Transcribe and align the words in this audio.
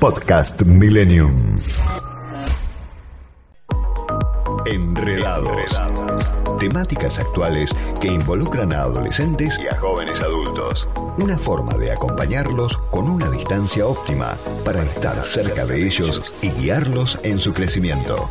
Podcast 0.00 0.62
Millennium. 0.62 1.58
Enredados. 4.66 5.80
Temáticas 6.58 7.18
actuales 7.18 7.70
que 8.00 8.08
involucran 8.08 8.72
a 8.72 8.82
adolescentes 8.82 9.58
y 9.58 9.66
a 9.66 9.78
jóvenes 9.78 10.20
adultos. 10.20 10.88
Una 11.18 11.38
forma 11.38 11.74
de 11.74 11.92
acompañarlos 11.92 12.76
con 12.90 13.08
una 13.08 13.30
distancia 13.30 13.86
óptima 13.86 14.34
para 14.64 14.82
estar 14.82 15.16
cerca 15.24 15.64
de 15.66 15.86
ellos 15.86 16.22
y 16.42 16.50
guiarlos 16.50 17.18
en 17.22 17.38
su 17.38 17.52
crecimiento. 17.52 18.28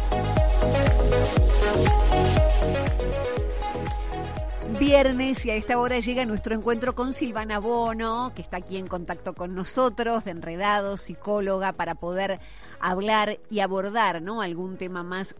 Viernes 4.93 5.43
y 5.47 5.49
a 5.49 5.55
esta 5.55 5.79
hora 5.79 5.97
llega 5.97 6.23
nuestro 6.23 6.53
encuentro 6.53 6.93
con 6.93 7.13
Silvana 7.13 7.57
Bono, 7.57 8.31
que 8.35 8.43
está 8.43 8.57
aquí 8.57 8.77
en 8.77 8.85
contacto 8.85 9.33
con 9.33 9.55
nosotros, 9.55 10.23
de 10.23 10.29
Enredados, 10.29 11.01
psicóloga, 11.01 11.73
para 11.73 11.95
poder 11.95 12.39
hablar 12.79 13.39
y 13.49 13.61
abordar 13.61 14.21
¿no? 14.21 14.43
algún 14.43 14.77
tema 14.77 15.01
más 15.01 15.35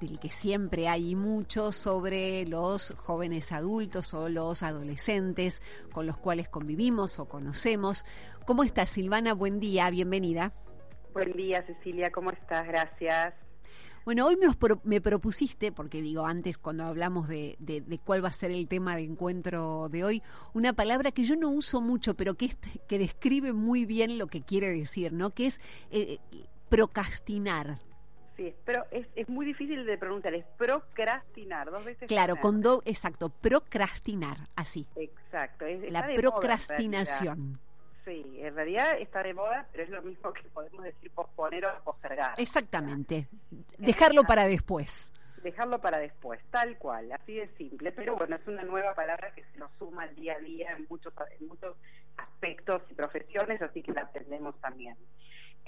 del 0.00 0.18
que 0.18 0.28
siempre 0.28 0.88
hay 0.88 1.14
mucho 1.14 1.70
sobre 1.70 2.44
los 2.46 2.92
jóvenes 2.96 3.52
adultos 3.52 4.12
o 4.14 4.28
los 4.28 4.64
adolescentes 4.64 5.62
con 5.92 6.04
los 6.04 6.16
cuales 6.16 6.48
convivimos 6.48 7.20
o 7.20 7.26
conocemos. 7.26 8.04
¿Cómo 8.46 8.64
estás, 8.64 8.90
Silvana? 8.90 9.32
Buen 9.32 9.60
día, 9.60 9.88
bienvenida. 9.90 10.54
Buen 11.12 11.34
día, 11.34 11.64
Cecilia, 11.64 12.10
¿cómo 12.10 12.32
estás? 12.32 12.66
Gracias. 12.66 13.32
Bueno, 14.08 14.24
hoy 14.24 14.38
me, 14.84 15.02
propusiste, 15.02 15.70
porque 15.70 16.00
digo 16.00 16.24
antes 16.24 16.56
cuando 16.56 16.84
hablamos 16.84 17.28
de, 17.28 17.56
de, 17.58 18.00
cuál 18.02 18.24
va 18.24 18.28
a 18.28 18.32
ser 18.32 18.50
el 18.50 18.66
tema 18.66 18.96
de 18.96 19.02
encuentro 19.02 19.90
de 19.90 20.02
hoy, 20.02 20.22
una 20.54 20.72
palabra 20.72 21.12
que 21.12 21.24
yo 21.24 21.36
no 21.36 21.50
uso 21.50 21.82
mucho, 21.82 22.14
pero 22.14 22.34
que, 22.34 22.56
que 22.88 22.98
describe 22.98 23.52
muy 23.52 23.84
bien 23.84 24.16
lo 24.16 24.26
que 24.28 24.40
quiere 24.40 24.70
decir, 24.70 25.12
¿no? 25.12 25.28
Que 25.28 25.44
es 25.44 25.60
eh, 25.90 26.16
procrastinar. 26.70 27.80
Sí, 28.38 28.54
pero 28.64 28.86
es, 28.90 29.06
es 29.14 29.28
muy 29.28 29.44
difícil 29.44 29.84
de 29.84 29.98
pronunciar, 29.98 30.32
es 30.32 30.46
procrastinar, 30.56 31.70
dos 31.70 31.84
veces. 31.84 32.08
Claro, 32.08 32.36
con 32.40 32.62
dos, 32.62 32.80
exacto, 32.86 33.28
procrastinar, 33.28 34.48
así. 34.56 34.86
Exacto. 34.96 35.66
Es, 35.66 35.92
la 35.92 36.08
procrastinación. 36.14 37.60
Sí, 38.08 38.40
en 38.40 38.54
realidad 38.54 38.98
está 38.98 39.22
de 39.22 39.34
moda, 39.34 39.68
pero 39.70 39.84
es 39.84 39.90
lo 39.90 40.00
mismo 40.00 40.32
que 40.32 40.42
podemos 40.44 40.82
decir 40.82 41.10
posponer 41.10 41.66
o 41.66 41.84
postergar. 41.84 42.32
Exactamente. 42.38 43.28
Dejarlo 43.76 44.24
para 44.24 44.46
después. 44.46 45.12
Dejarlo 45.42 45.78
para 45.78 45.98
después, 45.98 46.40
tal 46.50 46.78
cual, 46.78 47.12
así 47.12 47.34
de 47.34 47.48
simple. 47.58 47.92
Pero 47.92 48.16
bueno, 48.16 48.36
es 48.36 48.46
una 48.46 48.62
nueva 48.62 48.94
palabra 48.94 49.30
que 49.34 49.44
se 49.44 49.58
nos 49.58 49.70
suma 49.78 50.04
al 50.04 50.14
día 50.14 50.36
a 50.36 50.38
día 50.38 50.72
en 50.72 50.86
muchos, 50.88 51.12
en 51.38 51.48
muchos 51.48 51.76
aspectos 52.16 52.80
y 52.90 52.94
profesiones, 52.94 53.60
así 53.60 53.82
que 53.82 53.92
la 53.92 54.00
aprendemos 54.02 54.58
también. 54.58 54.96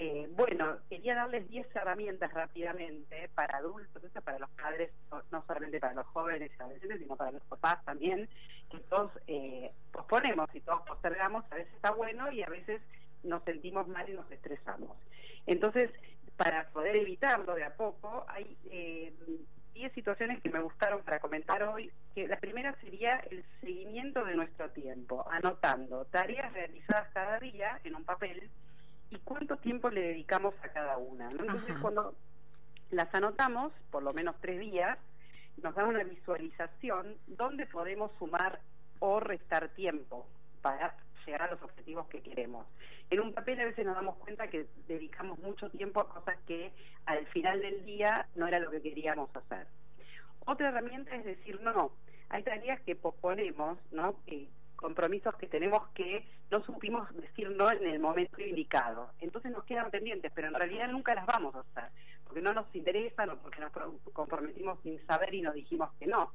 Eh, 0.03 0.27
bueno, 0.31 0.79
quería 0.89 1.13
darles 1.13 1.47
10 1.47 1.75
herramientas 1.75 2.33
rápidamente 2.33 3.29
para 3.35 3.57
adultos, 3.57 4.01
para 4.25 4.39
los 4.39 4.49
padres, 4.49 4.89
no 5.29 5.43
solamente 5.45 5.79
para 5.79 5.93
los 5.93 6.07
jóvenes 6.07 6.49
y 6.51 6.59
adolescentes, 6.59 6.97
sino 7.01 7.15
para 7.15 7.29
los 7.29 7.43
papás 7.43 7.85
también, 7.85 8.27
que 8.71 8.79
todos 8.79 9.11
eh, 9.27 9.71
posponemos 9.91 10.49
y 10.55 10.61
todos 10.61 10.81
postergamos, 10.87 11.45
a 11.51 11.55
veces 11.55 11.71
está 11.75 11.91
bueno 11.91 12.31
y 12.31 12.41
a 12.41 12.49
veces 12.49 12.81
nos 13.21 13.43
sentimos 13.43 13.87
mal 13.89 14.09
y 14.09 14.13
nos 14.13 14.31
estresamos. 14.31 14.97
Entonces, 15.45 15.91
para 16.35 16.67
poder 16.69 16.95
evitarlo 16.95 17.53
de 17.53 17.65
a 17.65 17.75
poco, 17.75 18.25
hay 18.27 18.57
eh, 18.71 19.13
10 19.75 19.93
situaciones 19.93 20.41
que 20.41 20.49
me 20.49 20.61
gustaron 20.61 21.03
para 21.03 21.19
comentar 21.19 21.61
hoy, 21.61 21.91
que 22.15 22.27
la 22.27 22.39
primera 22.39 22.75
sería 22.81 23.17
el 23.29 23.45
seguimiento 23.59 24.25
de 24.25 24.35
nuestro 24.35 24.67
tiempo, 24.71 25.23
anotando 25.29 26.05
tareas 26.05 26.51
realizadas 26.53 27.07
cada 27.13 27.39
día 27.39 27.79
en 27.83 27.93
un 27.93 28.03
papel, 28.03 28.49
y 29.11 29.19
cuánto 29.19 29.57
tiempo 29.57 29.89
le 29.89 30.01
dedicamos 30.01 30.55
a 30.63 30.69
cada 30.69 30.97
una. 30.97 31.29
Entonces, 31.29 31.75
cuando 31.81 32.15
las 32.89 33.13
anotamos, 33.13 33.71
por 33.91 34.03
lo 34.03 34.13
menos 34.13 34.35
tres 34.41 34.59
días, 34.59 34.97
nos 35.61 35.75
da 35.75 35.85
una 35.85 36.03
visualización 36.03 37.17
donde 37.27 37.65
podemos 37.67 38.11
sumar 38.17 38.59
o 38.99 39.19
restar 39.19 39.69
tiempo 39.69 40.27
para 40.61 40.95
llegar 41.25 41.43
a 41.43 41.51
los 41.51 41.61
objetivos 41.61 42.07
que 42.07 42.21
queremos. 42.21 42.65
En 43.09 43.19
un 43.19 43.33
papel 43.33 43.59
a 43.59 43.65
veces 43.65 43.85
nos 43.85 43.95
damos 43.95 44.15
cuenta 44.17 44.47
que 44.47 44.67
dedicamos 44.87 45.37
mucho 45.39 45.69
tiempo 45.69 45.99
a 45.99 46.07
cosas 46.07 46.37
que 46.47 46.71
al 47.05 47.25
final 47.27 47.61
del 47.61 47.85
día 47.85 48.27
no 48.35 48.47
era 48.47 48.59
lo 48.59 48.71
que 48.71 48.81
queríamos 48.81 49.29
hacer. 49.35 49.67
Otra 50.45 50.69
herramienta 50.69 51.15
es 51.15 51.25
decir, 51.25 51.61
no, 51.61 51.91
hay 52.29 52.43
tareas 52.43 52.79
que 52.81 52.95
posponemos, 52.95 53.77
¿no? 53.91 54.15
Que 54.25 54.47
compromisos 54.81 55.35
que 55.35 55.47
tenemos 55.47 55.87
que 55.89 56.27
no 56.49 56.61
supimos 56.63 57.07
decir 57.15 57.49
no 57.51 57.71
en 57.71 57.85
el 57.85 57.99
momento 57.99 58.41
indicado. 58.41 59.11
Entonces 59.19 59.51
nos 59.51 59.63
quedan 59.63 59.91
pendientes, 59.91 60.31
pero 60.35 60.47
en 60.47 60.55
realidad 60.55 60.89
nunca 60.89 61.15
las 61.15 61.25
vamos 61.25 61.55
a 61.55 61.59
hacer, 61.59 61.91
porque 62.25 62.41
no 62.41 62.53
nos 62.53 62.65
interesan 62.75 63.29
o 63.29 63.37
porque 63.37 63.61
nos 63.61 63.71
comprometimos 64.11 64.79
sin 64.81 64.99
saber 65.05 65.33
y 65.33 65.41
nos 65.41 65.53
dijimos 65.53 65.91
que 65.99 66.07
no. 66.07 66.33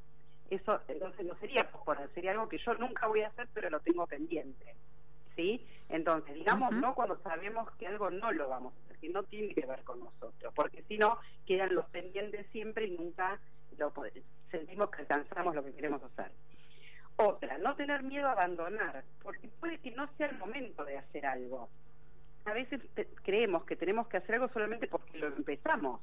Eso 0.49 0.81
entonces 0.87 1.27
no 1.27 1.35
sería 1.37 1.69
posponer, 1.71 2.09
sería 2.15 2.31
algo 2.31 2.49
que 2.49 2.59
yo 2.59 2.75
nunca 2.75 3.09
voy 3.09 3.23
a 3.23 3.29
hacer, 3.29 3.49
pero 3.53 3.69
lo 3.69 3.81
tengo 3.81 4.07
pendiente. 4.07 4.75
¿Sí? 5.35 5.67
Entonces, 5.91 6.35
digamos 6.35 6.73
no 6.73 6.95
cuando 6.95 7.19
sabemos 7.23 7.71
que 7.73 7.87
algo 7.87 8.11
no 8.11 8.33
lo 8.33 8.49
vamos 8.49 8.73
a 8.73 8.85
hacer, 8.85 8.99
que 8.99 9.09
no 9.11 9.23
tiene 9.25 9.55
que 9.55 9.67
ver 9.67 9.83
con 9.83 10.01
nosotros, 10.01 10.53
porque 10.55 10.83
si 10.85 10.97
no, 10.97 11.19
quedan 11.45 11.75
los 11.75 11.85
pendientes 11.91 12.47
siempre 12.53 12.87
y 12.87 12.97
nunca 12.97 13.39
lo 13.77 13.93
sentimos 14.51 14.91
que 14.91 15.03
alcanzamos 15.03 15.55
lo 15.55 15.63
que 15.63 15.75
queremos 15.75 16.03
hacer. 16.03 16.33
Otra, 17.17 17.57
no 17.59 17.75
tener 17.77 18.03
miedo 18.03 18.29
a 18.29 18.33
abandonar, 18.33 19.03
porque 19.23 19.49
puede 19.49 19.79
que 19.79 19.91
no 19.93 20.07
sea 20.17 20.27
el 20.27 20.37
momento 20.37 20.85
de 20.85 20.99
hacer 20.99 21.25
algo. 21.25 21.71
A 22.45 22.53
veces 22.53 22.81
creemos 23.23 23.65
que 23.65 23.75
tenemos 23.75 24.07
que 24.09 24.19
hacer 24.19 24.35
algo 24.35 24.49
solamente 24.49 24.87
porque 24.87 25.19
lo 25.19 25.29
empezamos. 25.29 26.01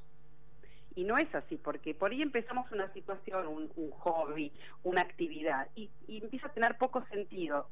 Y 0.96 1.04
no 1.04 1.16
es 1.16 1.32
así, 1.34 1.56
porque 1.56 1.94
por 1.94 2.10
ahí 2.10 2.22
empezamos 2.22 2.70
una 2.72 2.92
situación, 2.92 3.46
un, 3.46 3.90
hobby, 3.92 4.52
una 4.82 5.02
actividad, 5.02 5.68
y, 5.74 5.90
empieza 6.08 6.48
a 6.48 6.52
tener 6.52 6.76
poco 6.78 7.04
sentido, 7.06 7.68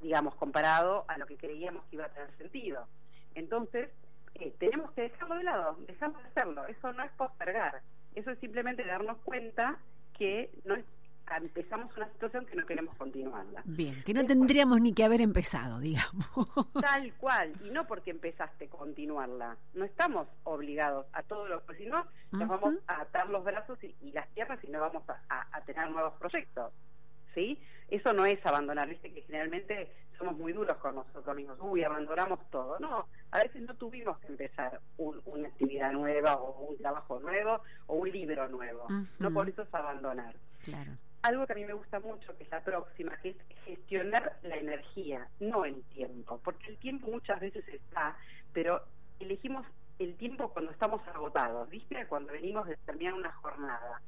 digamos, 0.00 0.34
comparado 0.36 1.04
a 1.08 1.18
lo 1.18 1.26
que 1.26 1.36
creíamos 1.36 1.84
que 1.86 1.96
iba 1.96 2.06
a 2.06 2.08
tener 2.08 2.36
sentido. 2.36 2.86
Entonces, 3.34 3.90
eh, 4.34 4.54
tenemos 4.58 4.92
que 4.92 5.02
dejarlo 5.02 5.36
de 5.36 5.44
lado, 5.44 5.76
dejamos 5.86 6.22
de 6.22 6.28
hacerlo. 6.28 6.66
Eso 6.66 6.92
no 6.92 7.02
es 7.02 7.12
postergar, 7.12 7.82
eso 8.14 8.30
es 8.30 8.38
simplemente 8.38 8.84
darnos 8.84 9.18
cuenta 9.18 9.78
que 10.16 10.50
no 10.64 10.74
es 10.74 10.84
empezamos 11.36 11.96
una 11.96 12.08
situación 12.12 12.46
que 12.46 12.56
no 12.56 12.66
queremos 12.66 12.94
continuarla. 12.96 13.62
Bien, 13.64 14.02
que 14.04 14.14
no 14.14 14.24
tendríamos 14.24 14.80
ni 14.80 14.92
que 14.92 15.04
haber 15.04 15.20
empezado, 15.20 15.80
digamos. 15.80 16.28
Tal 16.80 17.12
cual, 17.14 17.52
y 17.64 17.70
no 17.70 17.86
porque 17.86 18.10
empezaste 18.10 18.68
continuarla. 18.68 19.56
No 19.74 19.84
estamos 19.84 20.28
obligados 20.44 21.06
a 21.12 21.22
todo 21.22 21.48
lo 21.48 21.64
que, 21.66 21.76
si 21.76 21.86
no, 21.86 22.06
nos 22.32 22.48
vamos 22.48 22.74
a 22.86 23.02
atar 23.02 23.28
los 23.28 23.44
brazos 23.44 23.78
y, 23.82 24.12
las 24.12 24.28
tierras 24.34 24.62
y 24.62 24.68
no 24.68 24.80
vamos 24.80 25.02
a, 25.08 25.60
tener 25.62 25.90
nuevos 25.90 26.14
proyectos. 26.14 26.72
¿Sí? 27.34 27.58
Eso 27.88 28.12
no 28.12 28.24
es 28.26 28.44
abandonar, 28.46 28.88
viste 28.88 29.12
que 29.12 29.22
generalmente 29.22 29.92
somos 30.16 30.36
muy 30.38 30.52
duros 30.52 30.76
con 30.76 30.94
nosotros 30.94 31.34
mismos, 31.34 31.58
uy, 31.60 31.82
abandonamos 31.82 32.38
todo. 32.50 32.78
No, 32.78 33.08
a 33.32 33.38
veces 33.38 33.62
no 33.62 33.74
tuvimos 33.74 34.18
que 34.20 34.28
empezar 34.28 34.80
una 34.96 35.48
actividad 35.48 35.90
nueva 35.92 36.36
o 36.36 36.66
un 36.66 36.78
trabajo 36.78 37.18
nuevo 37.18 37.60
o 37.86 37.96
un 37.96 38.10
libro 38.10 38.48
nuevo. 38.48 38.86
No 39.18 39.32
por 39.32 39.48
eso 39.48 39.62
es 39.62 39.74
abandonar. 39.74 40.36
Claro 40.62 40.92
algo 41.24 41.46
que 41.46 41.54
a 41.54 41.56
mí 41.56 41.64
me 41.64 41.72
gusta 41.72 42.00
mucho, 42.00 42.36
que 42.36 42.44
es 42.44 42.50
la 42.50 42.60
próxima, 42.60 43.16
que 43.16 43.30
es 43.30 43.36
gestionar 43.64 44.36
la 44.42 44.56
energía, 44.56 45.26
no 45.40 45.64
el 45.64 45.82
tiempo, 45.84 46.38
porque 46.44 46.68
el 46.68 46.76
tiempo 46.76 47.10
muchas 47.10 47.40
veces 47.40 47.66
está, 47.66 48.14
pero 48.52 48.82
elegimos 49.18 49.66
el 49.98 50.16
tiempo 50.16 50.50
cuando 50.50 50.70
estamos 50.70 51.00
agotados, 51.08 51.70
¿viste? 51.70 52.06
Cuando 52.08 52.32
venimos 52.32 52.66
de 52.66 52.76
terminar 52.76 53.14
una 53.14 53.32
jornada. 53.32 54.02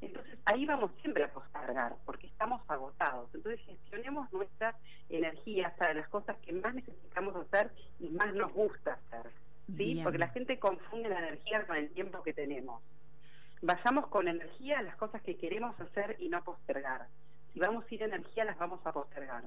Entonces 0.00 0.38
ahí 0.46 0.64
vamos 0.64 0.90
siempre 1.02 1.24
a 1.24 1.32
postergar, 1.32 1.94
porque 2.06 2.26
estamos 2.26 2.62
agotados. 2.68 3.28
Entonces 3.34 3.60
gestionemos 3.66 4.32
nuestra 4.32 4.74
energía 5.10 5.74
para 5.76 5.92
las 5.92 6.08
cosas 6.08 6.38
que 6.38 6.54
más 6.54 6.74
necesitamos 6.74 7.36
hacer 7.36 7.70
y 8.00 8.08
más 8.08 8.32
nos 8.34 8.50
gusta 8.50 8.94
hacer, 8.94 9.30
¿sí? 9.76 10.00
Porque 10.02 10.18
la 10.18 10.28
gente 10.28 10.58
confunde 10.58 11.10
la 11.10 11.18
energía 11.18 11.66
con 11.66 11.76
el 11.76 11.90
tiempo 11.90 12.22
que 12.22 12.32
tenemos 12.32 12.82
vayamos 13.62 14.08
con 14.08 14.28
energía 14.28 14.80
a 14.80 14.82
las 14.82 14.96
cosas 14.96 15.22
que 15.22 15.36
queremos 15.36 15.78
hacer 15.80 16.16
y 16.18 16.28
no 16.28 16.42
postergar. 16.44 17.06
Si 17.52 17.60
vamos 17.60 17.84
sin 17.86 18.02
energía, 18.02 18.44
las 18.44 18.58
vamos 18.58 18.80
a 18.84 18.92
postergar. 18.92 19.44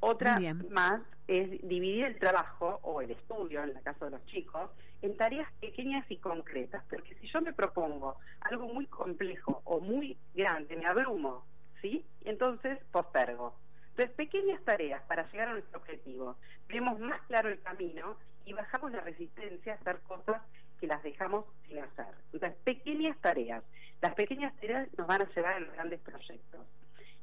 Otra 0.00 0.38
más 0.70 1.00
es 1.26 1.50
dividir 1.66 2.04
el 2.04 2.18
trabajo 2.20 2.78
o 2.82 3.00
el 3.00 3.10
estudio, 3.10 3.64
en 3.64 3.70
el 3.70 3.82
caso 3.82 4.04
de 4.04 4.12
los 4.12 4.24
chicos, 4.26 4.70
en 5.02 5.16
tareas 5.16 5.50
pequeñas 5.60 6.08
y 6.08 6.18
concretas, 6.18 6.84
porque 6.88 7.16
si 7.16 7.26
yo 7.26 7.40
me 7.40 7.52
propongo 7.52 8.16
algo 8.40 8.68
muy 8.68 8.86
complejo 8.86 9.60
o 9.64 9.80
muy 9.80 10.16
grande, 10.34 10.76
me 10.76 10.86
abrumo, 10.86 11.44
¿sí? 11.82 12.04
Entonces 12.24 12.78
postergo. 12.92 13.56
Entonces, 13.90 14.14
pequeñas 14.14 14.62
tareas 14.62 15.02
para 15.08 15.28
llegar 15.32 15.48
a 15.48 15.52
nuestro 15.54 15.80
objetivo. 15.80 16.36
Vemos 16.68 17.00
más 17.00 17.20
claro 17.22 17.48
el 17.48 17.60
camino 17.60 18.16
y 18.44 18.52
bajamos 18.52 18.92
la 18.92 19.00
resistencia 19.00 19.72
a 19.72 19.76
hacer 19.76 19.98
cosas 20.02 20.40
que 20.78 20.86
las 20.86 21.02
dejamos 21.02 21.44
sin 21.66 21.78
hacer. 21.78 22.06
Entonces, 22.32 22.58
pequeñas 22.64 23.16
tareas. 23.18 23.62
Las 24.00 24.14
pequeñas 24.14 24.54
tareas 24.60 24.88
nos 24.96 25.06
van 25.06 25.22
a 25.22 25.28
llevar 25.34 25.54
a 25.54 25.60
los 25.60 25.72
grandes 25.72 26.00
proyectos. 26.00 26.60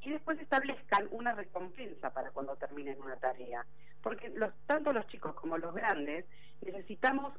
Y 0.02 0.12
después 0.12 0.40
establezcan 0.40 1.08
una 1.12 1.34
recompensa 1.34 2.14
para 2.14 2.32
cuando 2.32 2.56
terminen 2.58 3.02
una 3.02 3.16
tarea. 3.16 3.66
Porque 4.04 4.30
los, 4.30 4.54
tanto 4.68 4.94
los 4.94 5.08
chicos 5.08 5.34
como 5.34 5.58
los 5.58 5.74
grandes 5.74 6.26
necesitamos 6.62 7.34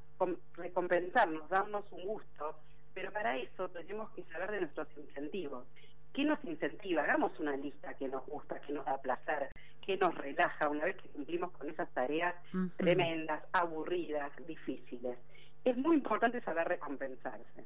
recompensarnos, 0.55 1.49
darnos 1.49 1.85
un 1.93 2.05
gusto, 2.05 2.57
pero 2.93 3.13
para 3.13 3.37
eso 3.37 3.69
tenemos 3.69 4.11
que 4.11 4.25
saber 4.25 4.51
de 4.51 4.61
nuestros 4.63 4.89
incentivos. 4.97 5.65
¿Qué 6.13 6.25
nos 6.25 6.43
incentiva? 6.45 7.03
Hagamos 7.03 7.39
una 7.39 7.57
lista 7.57 7.95
que 7.95 8.09
nos 8.09 8.25
gusta, 8.27 8.59
que 8.61 8.73
nos 8.73 8.87
da 8.87 8.97
placer, 9.01 9.51
que 9.85 9.97
nos 9.97 10.15
relaja 10.17 10.69
una 10.69 10.87
vez 10.87 10.97
que 10.97 11.09
cumplimos 11.11 11.53
con 11.53 11.69
esas 11.69 11.89
tareas 11.91 12.35
tremendas, 12.77 13.45
aburridas, 13.53 14.33
difíciles. 14.47 15.19
Es 15.67 15.77
muy 15.77 15.97
importante 15.97 16.41
saber 16.43 16.69
recompensarse. 16.69 17.65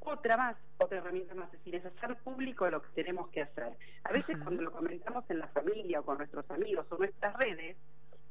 Otra 0.00 0.38
más, 0.38 0.56
otra 0.78 0.96
herramienta 0.96 1.34
más, 1.34 1.52
es 1.52 1.58
decir, 1.58 1.74
es 1.74 1.84
hacer 1.84 2.16
público 2.16 2.66
lo 2.70 2.80
que 2.80 2.88
tenemos 2.94 3.28
que 3.28 3.42
hacer. 3.42 3.76
A 4.04 4.12
veces 4.12 4.38
cuando 4.42 4.62
lo 4.62 4.72
comentamos 4.72 5.24
en 5.28 5.40
la 5.40 5.48
familia 5.48 6.00
o 6.00 6.04
con 6.04 6.16
nuestros 6.16 6.50
amigos 6.50 6.86
o 6.88 6.96
nuestras 6.96 7.36
redes, 7.36 7.76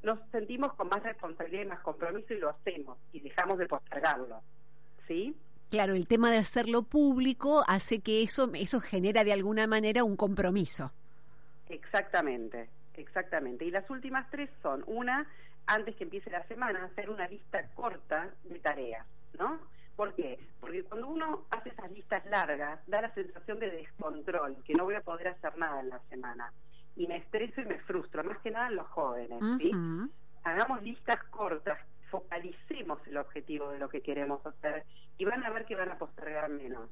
nos 0.02 0.18
sentimos 0.32 0.74
con 0.74 0.90
más 0.90 1.04
responsabilidad 1.04 1.62
y 1.62 1.68
más 1.68 1.82
compromiso 1.82 2.34
y 2.34 2.40
lo 2.40 2.50
hacemos 2.50 2.98
y 3.12 3.20
dejamos 3.20 3.60
de 3.60 3.68
postergarlo. 3.68 4.42
¿Sí? 5.08 5.36
Claro, 5.70 5.94
el 5.94 6.08
tema 6.08 6.32
de 6.32 6.38
hacerlo 6.38 6.82
público 6.82 7.64
hace 7.68 8.00
que 8.00 8.24
eso, 8.24 8.50
eso 8.56 8.80
genera 8.80 9.24
de 9.24 9.34
alguna 9.34 9.68
manera 9.68 10.04
un 10.04 10.16
compromiso. 10.16 10.92
Exactamente, 11.70 12.68
exactamente. 12.96 13.64
Y 13.64 13.70
las 13.70 13.88
últimas 13.92 14.28
tres 14.32 14.50
son, 14.64 14.84
una, 14.88 15.28
antes 15.68 15.96
que 15.96 16.04
empiece 16.04 16.30
la 16.30 16.46
semana, 16.48 16.86
hacer 16.86 17.10
una 17.10 17.28
lista 17.28 17.68
corta 17.76 18.30
de 18.44 18.60
tareas, 18.60 19.06
¿no? 19.38 19.60
¿Por 19.96 20.14
qué? 20.16 20.40
Porque 20.60 20.84
cuando 20.84 21.08
uno 21.08 21.46
hace 21.52 21.70
esas 21.70 21.92
listas 21.92 22.26
largas, 22.26 22.80
da 22.88 23.02
la 23.02 23.14
sensación 23.14 23.60
de 23.60 23.70
descontrol, 23.70 24.58
que 24.64 24.74
no 24.74 24.86
voy 24.86 24.96
a 24.96 25.02
poder 25.02 25.28
hacer 25.30 25.58
nada 25.58 25.82
en 25.82 25.90
la 25.90 26.00
semana. 26.10 26.52
Y 26.96 27.08
me 27.08 27.18
estreso 27.18 27.62
y 27.62 27.66
me 27.66 27.80
frustro, 27.80 28.24
más 28.24 28.40
que 28.40 28.52
nada 28.52 28.68
en 28.68 28.76
los 28.76 28.88
jóvenes, 28.88 29.40
¿sí? 29.60 29.72
Hagamos 30.44 30.84
listas 30.84 31.24
cortas 31.26 31.80
focalicemos 32.14 33.00
el 33.08 33.18
objetivo 33.18 33.72
de 33.72 33.80
lo 33.80 33.90
que 33.90 34.02
queremos 34.02 34.46
hacer 34.46 34.86
y 35.18 35.26
van 35.26 35.44
a 35.44 35.50
ver 35.50 35.66
que 35.66 35.76
van 35.76 35.90
a 35.90 35.98
postergar 35.98 36.48
menos. 36.48 36.88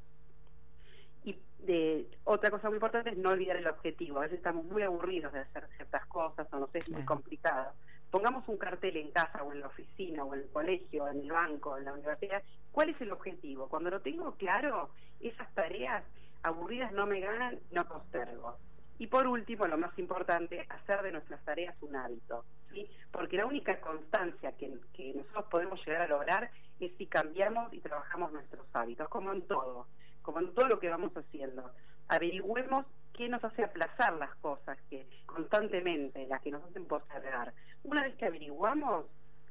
Y 1.23 1.37
de, 1.59 2.07
otra 2.23 2.49
cosa 2.49 2.69
muy 2.69 2.77
importante 2.77 3.11
es 3.11 3.17
no 3.17 3.29
olvidar 3.29 3.57
el 3.57 3.67
objetivo. 3.67 4.17
A 4.17 4.21
veces 4.21 4.39
estamos 4.39 4.65
muy 4.65 4.81
aburridos 4.81 5.31
de 5.31 5.41
hacer 5.41 5.67
ciertas 5.75 6.07
cosas 6.07 6.47
o 6.51 6.59
no 6.59 6.67
sé, 6.69 6.79
es 6.79 6.89
muy 6.89 7.05
complicado. 7.05 7.71
Pongamos 8.11 8.47
un 8.47 8.57
cartel 8.57 8.97
en 8.97 9.11
casa 9.11 9.41
o 9.41 9.53
en 9.53 9.61
la 9.61 9.67
oficina 9.67 10.23
o 10.25 10.35
en 10.35 10.41
el 10.41 10.49
colegio, 10.49 11.07
en 11.07 11.21
el 11.21 11.31
banco, 11.31 11.77
en 11.77 11.85
la 11.85 11.93
universidad. 11.93 12.43
¿Cuál 12.71 12.89
es 12.89 13.01
el 13.01 13.11
objetivo? 13.11 13.69
Cuando 13.69 13.89
lo 13.89 14.01
tengo 14.01 14.35
claro, 14.35 14.89
esas 15.21 15.51
tareas 15.55 16.03
aburridas 16.43 16.91
no 16.91 17.05
me 17.05 17.21
ganan, 17.21 17.59
no 17.71 17.87
postergo. 17.87 18.57
Y 19.01 19.07
por 19.07 19.25
último, 19.27 19.65
lo 19.65 19.77
más 19.77 19.97
importante, 19.97 20.67
hacer 20.69 21.01
de 21.01 21.11
nuestras 21.11 21.43
tareas 21.43 21.75
un 21.81 21.95
hábito. 21.95 22.45
¿sí? 22.71 22.87
Porque 23.11 23.37
la 23.37 23.47
única 23.47 23.79
constancia 23.81 24.51
que, 24.57 24.67
nosotros 24.67 25.45
podemos 25.49 25.83
llegar 25.85 26.03
a 26.03 26.07
lograr 26.07 26.51
es 26.79 26.91
si 26.97 27.07
cambiamos 27.07 27.73
y 27.73 27.79
trabajamos 27.79 28.31
nuestros 28.31 28.67
hábitos, 28.73 29.09
como 29.09 29.31
en 29.31 29.41
todo, 29.47 29.87
como 30.21 30.39
en 30.39 30.53
todo 30.53 30.67
lo 30.67 30.79
que 30.79 30.89
vamos 30.89 31.11
haciendo. 31.17 31.71
Averigüemos 32.09 32.85
qué 33.13 33.27
nos 33.27 33.43
hace 33.43 33.63
aplazar 33.63 34.13
las 34.13 34.35
cosas 34.35 34.77
que 34.89 35.07
constantemente, 35.25 36.27
las 36.27 36.41
que 36.41 36.51
nos 36.51 36.63
hacen 36.63 36.85
postergar. 36.85 37.53
Una 37.83 38.03
vez 38.03 38.15
que 38.15 38.25
averiguamos, 38.25 39.05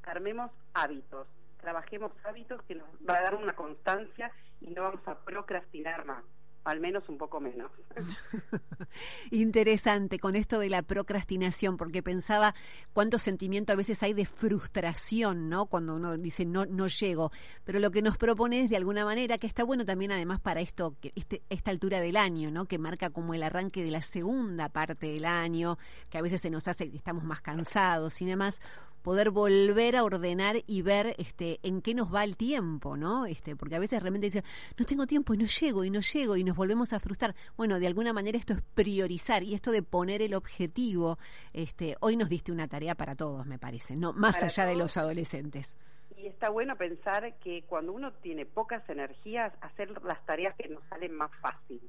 armemos 0.05 0.51
hábitos, 0.75 1.27
trabajemos 1.61 2.13
hábitos 2.25 2.63
que 2.63 2.75
nos 2.75 2.89
va 3.09 3.19
a 3.19 3.23
dar 3.23 3.35
una 3.35 3.55
constancia 3.55 4.33
y 4.61 4.71
no 4.71 4.83
vamos 4.83 5.07
a 5.07 5.19
procrastinar 5.19 6.05
más 6.05 6.25
al 6.65 6.81
menos 6.81 7.09
un 7.09 7.19
poco 7.19 7.41
menos. 7.41 7.71
Interesante 9.31 10.19
con 10.19 10.37
esto 10.37 10.59
de 10.59 10.69
la 10.69 10.83
procrastinación, 10.83 11.77
porque 11.77 12.03
pensaba 12.03 12.55
cuánto 12.93 13.19
sentimiento 13.19 13.73
a 13.73 13.77
veces 13.77 14.03
hay 14.03 14.13
de 14.13 14.27
frustración, 14.27 15.49
¿no? 15.49 15.67
Cuando 15.67 15.95
uno 15.95 16.17
dice 16.19 16.45
no 16.45 16.67
no 16.67 16.87
llego, 16.89 17.31
pero 17.65 17.79
lo 17.79 17.91
que 17.91 18.03
nos 18.03 18.17
propone 18.17 18.61
es 18.61 18.71
de 18.71 18.77
alguna 18.77 19.05
manera 19.05 19.39
que 19.39 19.47
está 19.47 19.65
bueno 19.65 19.85
también 19.85 20.13
además 20.13 20.41
para 20.41 20.61
esto 20.61 20.97
este, 21.15 21.43
esta 21.49 21.71
altura 21.71 22.01
del 22.01 22.17
año, 22.17 22.51
¿no? 22.51 22.67
Que 22.67 22.79
marca 22.79 23.11
como 23.11 23.35
el 23.35 23.43
arranque 23.43 23.83
de 23.83 23.91
la 23.91 24.03
segunda 24.03 24.69
parte 24.69 25.07
del 25.07 25.25
año, 25.25 25.79
que 26.11 26.19
a 26.19 26.23
veces 26.23 26.41
se 26.41 26.51
nos 26.51 26.69
hace 26.69 26.91
que 26.91 26.97
estamos 26.97 27.25
más 27.25 27.41
cansados 27.41 28.21
y 28.21 28.27
demás 28.27 28.61
poder 29.01 29.31
volver 29.31 29.97
a 29.97 30.05
ordenar 30.05 30.57
y 30.67 30.83
ver 30.83 31.15
este 31.19 31.59
en 31.63 31.83
qué 31.83 31.95
nos 31.95 32.15
va 32.15 32.25
el 32.25 32.37
tiempo, 32.37 32.97
¿no? 32.97 33.27
Este, 33.27 33.57
porque 33.57 33.77
a 33.77 33.79
veces 33.79 34.01
realmente 34.01 34.27
dice, 34.27 34.45
no 34.79 34.85
tengo 34.85 35.07
tiempo 35.07 35.35
y 35.35 35.39
no 35.39 35.47
llego 35.47 35.85
y 35.85 35.91
no 35.91 36.01
llego 36.01 36.37
y 36.37 36.45
nos 36.45 36.57
volvemos 36.57 36.93
a 36.93 37.01
frustrar. 37.01 37.35
Bueno, 37.57 37.79
de 37.79 37.87
alguna 37.87 38.13
manera 38.13 38.39
esto 38.39 38.55
es 38.55 38.63
priorizar 38.75 39.43
y 39.43 39.55
esto 39.55 39.71
de 39.71 39.83
poner 39.83 40.23
el 40.23 40.35
objetivo, 40.35 41.19
este, 41.53 41.97
hoy 42.01 42.17
nos 42.17 42.29
diste 42.29 42.53
una 42.53 42.69
tarea 42.69 42.95
para 42.95 43.15
todos, 43.15 43.47
me 43.47 43.59
parece, 43.59 43.97
no 43.97 44.13
más 44.13 44.43
allá 44.43 44.67
de 44.67 44.77
los 44.77 44.97
adolescentes. 44.97 45.77
Y 46.17 46.27
está 46.27 46.51
bueno 46.51 46.77
pensar 46.77 47.35
que 47.39 47.63
cuando 47.63 47.93
uno 47.93 48.13
tiene 48.13 48.45
pocas 48.45 48.87
energías, 48.91 49.55
hacer 49.63 49.91
las 50.03 50.25
tareas 50.27 50.55
que 50.57 50.69
nos 50.69 50.85
salen 50.89 51.15
más 51.15 51.31
fácil. 51.41 51.81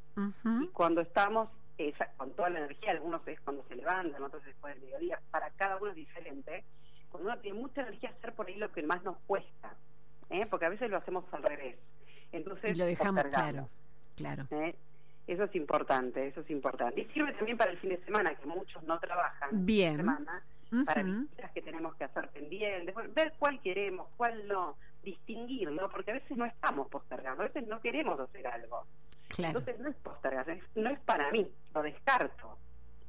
Y 0.61 0.67
cuando 0.67 1.01
estamos 1.01 1.49
con 2.17 2.31
toda 2.31 2.49
la 2.49 2.59
energía, 2.59 2.91
algunos 2.91 3.27
es 3.27 3.39
cuando 3.41 3.63
se 3.67 3.75
levantan, 3.75 4.21
otros 4.23 4.43
después 4.45 4.75
del 4.75 4.83
mediodía, 4.83 5.19
para 5.31 5.49
cada 5.51 5.77
uno 5.77 5.89
es 5.89 5.95
diferente 5.95 6.63
cuando 7.11 7.29
uno 7.29 7.39
tiene 7.39 7.59
mucha 7.59 7.81
energía, 7.81 8.09
hacer 8.09 8.33
por 8.33 8.47
ahí 8.47 8.55
lo 8.55 8.71
que 8.71 8.83
más 8.83 9.03
nos 9.03 9.17
cuesta, 9.27 9.75
¿eh? 10.29 10.45
porque 10.49 10.65
a 10.65 10.69
veces 10.69 10.89
lo 10.89 10.97
hacemos 10.97 11.25
al 11.31 11.43
revés. 11.43 11.77
Entonces, 12.31 12.75
y 12.75 12.79
lo 12.79 12.85
dejamos 12.85 13.23
claro, 13.25 13.69
claro. 14.15 14.47
¿eh? 14.51 14.75
Eso 15.27 15.43
es 15.43 15.55
importante, 15.55 16.27
eso 16.27 16.41
es 16.41 16.49
importante. 16.49 17.01
Y 17.01 17.05
sirve 17.13 17.33
también 17.33 17.57
para 17.57 17.71
el 17.71 17.77
fin 17.77 17.91
de 17.91 18.03
semana, 18.03 18.33
que 18.35 18.45
muchos 18.45 18.81
no 18.83 18.99
trabajan 18.99 19.65
Bien. 19.65 19.97
semana, 19.97 20.43
para 20.85 21.03
visitas 21.03 21.51
que 21.51 21.61
tenemos 21.61 21.95
que 21.95 22.05
hacer 22.05 22.29
pendientes, 22.29 22.95
ver 23.13 23.33
cuál 23.37 23.59
queremos, 23.61 24.07
cuál 24.15 24.47
no, 24.47 24.77
distinguirlo, 25.03 25.89
porque 25.89 26.11
a 26.11 26.13
veces 26.15 26.37
no 26.37 26.45
estamos 26.45 26.87
postergando, 26.87 27.43
a 27.43 27.47
veces 27.47 27.67
no 27.67 27.81
queremos 27.81 28.19
hacer 28.19 28.47
algo. 28.47 28.85
Claro. 29.27 29.59
Entonces 29.59 29.81
no 29.81 29.89
es 29.89 29.95
postergar, 29.97 30.45
no 30.75 30.89
es 30.89 30.99
para 31.01 31.29
mí, 31.31 31.49
lo 31.73 31.83
descarto. 31.83 32.57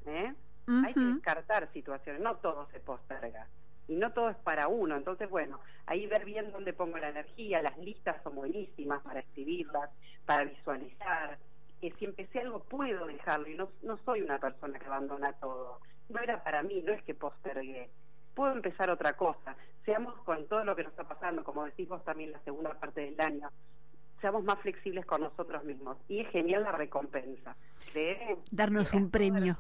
¿eh? 0.06 0.34
Hay 0.66 0.94
que 0.94 1.00
descartar 1.00 1.72
situaciones, 1.72 2.22
no 2.22 2.36
todo 2.36 2.68
se 2.70 2.80
posterga 2.80 3.46
y 3.88 3.94
no 3.94 4.12
todo 4.12 4.30
es 4.30 4.36
para 4.38 4.68
uno. 4.68 4.96
Entonces, 4.96 5.28
bueno, 5.28 5.60
ahí 5.86 6.06
ver 6.06 6.24
bien 6.24 6.52
dónde 6.52 6.72
pongo 6.72 6.98
la 6.98 7.10
energía, 7.10 7.62
las 7.62 7.76
listas 7.78 8.22
son 8.22 8.36
buenísimas 8.36 9.02
para 9.02 9.20
escribirlas, 9.20 9.90
para 10.26 10.44
visualizar. 10.44 11.38
Que 11.80 11.92
si 11.92 12.04
empecé 12.04 12.40
algo 12.40 12.60
puedo 12.60 13.06
dejarlo 13.06 13.48
y 13.48 13.56
no, 13.56 13.68
no 13.82 13.96
soy 14.04 14.22
una 14.22 14.38
persona 14.38 14.78
que 14.78 14.86
abandona 14.86 15.32
todo. 15.34 15.80
No 16.08 16.20
era 16.20 16.42
para 16.42 16.62
mí, 16.62 16.82
no 16.82 16.92
es 16.92 17.02
que 17.02 17.14
postergué. 17.14 17.90
Puedo 18.34 18.52
empezar 18.52 18.88
otra 18.90 19.14
cosa. 19.14 19.56
Seamos 19.84 20.14
con 20.22 20.46
todo 20.46 20.64
lo 20.64 20.76
que 20.76 20.84
nos 20.84 20.92
está 20.92 21.04
pasando, 21.04 21.42
como 21.42 21.64
decís 21.64 21.88
vos 21.88 22.04
también 22.04 22.32
la 22.32 22.38
segunda 22.40 22.72
parte 22.74 23.00
del 23.00 23.20
año, 23.20 23.50
seamos 24.20 24.44
más 24.44 24.58
flexibles 24.60 25.04
con 25.04 25.20
nosotros 25.20 25.64
mismos. 25.64 25.98
Y 26.08 26.20
es 26.20 26.30
genial 26.30 26.62
la 26.62 26.72
recompensa. 26.72 27.56
Darnos 28.50 28.94
un 28.94 29.10
premio. 29.10 29.56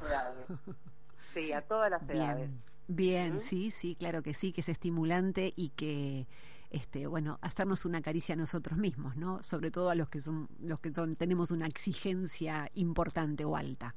Sí, 1.34 1.52
a 1.52 1.62
todas 1.62 1.90
las 1.90 2.08
edades. 2.08 2.50
Bien, 2.94 3.40
sí, 3.40 3.70
sí, 3.70 3.94
claro 3.94 4.22
que 4.22 4.34
sí, 4.34 4.52
que 4.52 4.60
es 4.60 4.68
estimulante 4.68 5.54
y 5.56 5.70
que 5.70 6.26
este, 6.72 7.06
bueno, 7.06 7.38
hacernos 7.42 7.84
una 7.84 8.00
caricia 8.00 8.32
a 8.34 8.36
nosotros 8.36 8.78
mismos, 8.78 9.16
¿no? 9.16 9.42
Sobre 9.42 9.70
todo 9.70 9.90
a 9.90 9.94
los 9.94 10.08
que 10.08 10.20
son 10.20 10.48
los 10.60 10.80
que 10.80 10.90
son 10.92 11.16
tenemos 11.16 11.50
una 11.50 11.66
exigencia 11.66 12.70
importante 12.74 13.44
o 13.44 13.56
alta. 13.56 13.94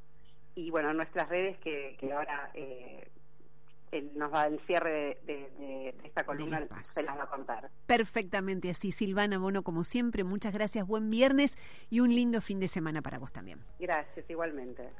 y 0.56 0.70
bueno, 0.70 0.92
nuestras 0.94 1.28
redes 1.28 1.56
que, 1.58 1.96
que 2.00 2.12
ahora 2.12 2.50
eh, 2.54 3.08
eh, 3.96 4.10
nos 4.14 4.32
va 4.32 4.46
el 4.46 4.60
cierre 4.66 5.18
de, 5.26 5.94
esta 6.04 6.24
columna, 6.24 6.60
de 6.60 6.68
se 6.82 7.02
las 7.02 7.18
va 7.18 7.24
a 7.24 7.28
contar. 7.28 7.70
Perfectamente 7.86 8.70
así, 8.70 8.92
Silvana 8.92 9.38
Bono, 9.38 9.62
como 9.62 9.84
siempre, 9.84 10.22
muchas 10.24 10.52
gracias, 10.52 10.86
buen 10.86 11.08
viernes 11.10 11.56
y 11.88 12.00
un 12.00 12.14
lindo 12.14 12.40
fin 12.40 12.60
de 12.60 12.68
semana 12.68 13.00
para 13.00 13.18
vos 13.18 13.32
también. 13.32 13.60
Gracias, 13.78 14.28
igualmente. 14.28 14.90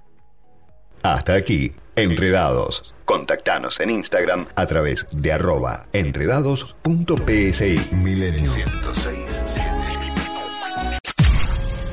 Hasta 1.02 1.34
aquí, 1.34 1.74
Enredados. 1.94 2.94
Contactanos 3.04 3.78
en 3.80 3.90
Instagram 3.90 4.46
a 4.54 4.66
través 4.66 5.06
de 5.12 5.32
arroba 5.32 5.86
enredados.psi 5.92 7.76
Milenio 7.92 8.50
106 8.50 9.60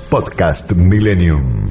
Podcast 0.09 0.71
Millennium. 0.71 1.69